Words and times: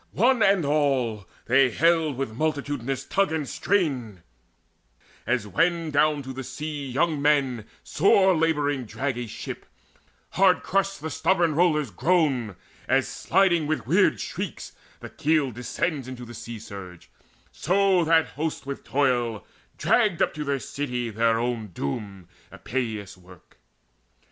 One 0.13 0.41
and 0.41 0.65
all 0.65 1.27
they 1.45 1.69
haled 1.69 2.17
With 2.17 2.31
multitudinous 2.33 3.05
tug 3.05 3.31
and 3.31 3.47
strain, 3.47 4.23
as 5.27 5.45
when 5.45 5.91
Down 5.91 6.23
to 6.23 6.33
the 6.33 6.43
sea 6.43 6.87
young 6.87 7.21
men 7.21 7.67
sore 7.83 8.35
labouring 8.35 8.85
drag 8.85 9.15
A 9.19 9.27
ship; 9.27 9.67
hard 10.31 10.63
crushed 10.63 11.01
the 11.01 11.11
stubborn 11.11 11.53
rollers 11.53 11.91
groan, 11.91 12.55
As, 12.87 13.07
sliding 13.07 13.67
with 13.67 13.85
weird 13.85 14.19
shrieks, 14.19 14.71
the 15.01 15.09
keel 15.11 15.51
descends 15.51 16.07
Into 16.07 16.25
the 16.25 16.33
sea 16.33 16.57
surge; 16.57 17.11
so 17.51 18.03
that 18.03 18.25
host 18.29 18.65
with 18.65 18.83
toil 18.83 19.45
Dragged 19.77 20.19
up 20.19 20.29
unto 20.29 20.43
their 20.43 20.57
city 20.59 21.11
their 21.11 21.37
own 21.37 21.67
doom, 21.67 22.27
Epeius' 22.51 23.17
work. 23.17 23.57